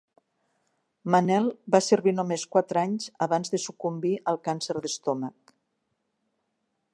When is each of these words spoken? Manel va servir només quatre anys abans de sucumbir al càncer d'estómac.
Manel 1.15 1.49
va 1.75 1.81
servir 1.87 2.13
només 2.19 2.45
quatre 2.55 2.81
anys 2.85 3.05
abans 3.27 3.53
de 3.57 3.61
sucumbir 3.67 4.15
al 4.33 4.41
càncer 4.49 4.79
d'estómac. 4.87 5.55